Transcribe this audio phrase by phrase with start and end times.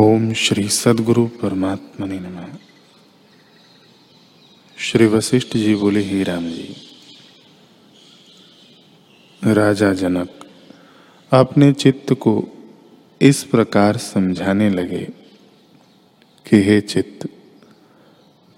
[0.00, 2.44] ओम श्री सदगुरु परमात्मा ने नम।
[4.78, 6.76] श्री वशिष्ठ जी बोले, ही राम जी,
[9.44, 10.30] राजा जनक,
[11.32, 12.48] अपने चित्त को
[13.20, 15.04] इस प्रकार समझाने लगे
[16.50, 17.28] कि हे चित्त,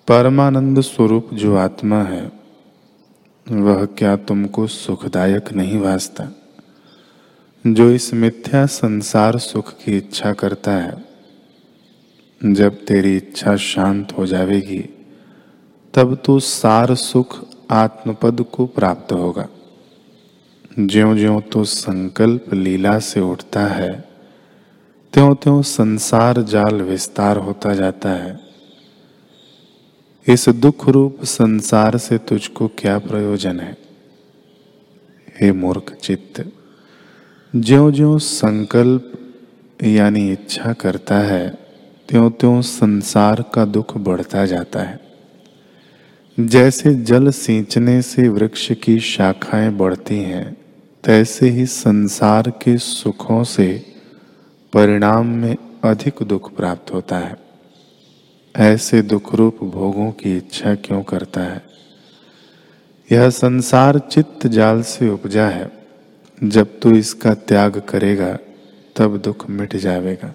[0.09, 2.33] परमानंद स्वरूप जो आत्मा है,
[3.51, 6.29] वह क्या तुमको सुखदायक नहीं वास्ता?
[7.67, 11.10] जो इस मिथ्या संसार सुख की इच्छा करता है
[12.45, 15.07] जब तेरी इच्छा शांत हो जाएगी,
[15.95, 19.49] तब तू सार सुख आत्मपद को प्राप्त होगा।
[20.81, 24.09] ज्यो ज्यो तो संकल्प लीला से उठता है
[25.13, 28.41] त्यों त्यों संसार जाल विस्तार होता जाता है।
[30.29, 33.77] इस दुख रूप संसार से तुझको क्या प्रयोजन है?
[35.41, 36.53] हे मूर्ख चित्त
[37.57, 39.35] ज्यो ज्यो संकल्प
[39.83, 41.60] यानी इच्छा करता है
[42.11, 45.01] त्यों त्यों संसार का दुख बढ़ता जाता है।
[46.41, 50.57] जैसे जल सींचने से वृक्ष की शाखाएँ बढ़ती हैं,
[51.05, 53.87] तैसे ही संसार के सुखों से
[54.73, 57.37] परिणाम में अधिक दुख प्राप्त होता है।
[58.57, 61.63] ऐसे दुख रूप भोगों की इच्छा क्यों करता है?
[63.13, 65.73] यह संसार चित्त जाल से उपजा है।
[66.45, 68.39] जब तू इसका त्याग करेगा,
[68.97, 70.35] तब दुख मिट जाएगा।